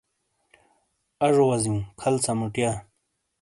[1.25, 2.71] اژو وازیو کھل سموٹیا